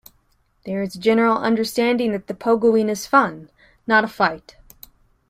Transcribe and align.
There 0.65 0.81
is 0.81 0.95
a 0.95 0.99
general 0.99 1.37
understanding 1.37 2.11
that 2.13 2.25
the 2.25 2.33
pogoing 2.33 2.89
is 2.89 3.05
fun, 3.05 3.51
not 3.85 4.03
a 4.03 4.07
fight. 4.07 4.55